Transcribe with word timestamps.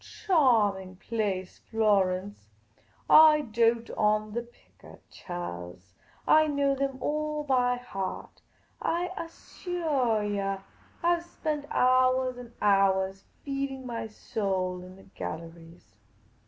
"Chawming 0.01 0.95
place, 0.95 1.59
Florence! 1.69 2.49
I 3.07 3.41
dote 3.41 3.91
on 3.91 4.31
the 4.33 4.41
pickchahs. 4.81 5.93
I 6.27 6.47
know 6.47 6.73
them 6.73 6.97
all 6.99 7.43
by 7.43 7.75
heart. 7.77 8.41
I 8.81 9.11
assuah 9.15 10.21
yah, 10.23 10.61
I 11.03 11.19
've 11.19 11.23
spent 11.23 11.69
houahs 11.69 12.39
and 12.39 12.49
houahs 12.59 13.25
feeding 13.43 13.85
my 13.85 14.07
soul 14.07 14.81
in 14.81 14.95
the 14.95 15.03
galleries." 15.03 15.93